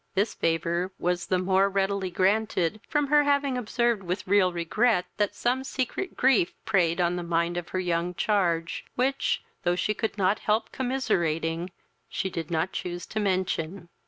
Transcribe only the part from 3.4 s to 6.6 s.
observed with real regret that some secret grief